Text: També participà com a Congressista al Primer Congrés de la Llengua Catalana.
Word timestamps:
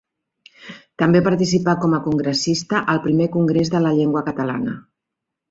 També 1.01 1.19
participà 1.27 1.75
com 1.83 1.93
a 1.97 1.99
Congressista 2.07 2.81
al 2.95 3.03
Primer 3.05 3.29
Congrés 3.37 3.73
de 3.77 3.83
la 3.87 3.93
Llengua 4.01 4.27
Catalana. 4.33 4.77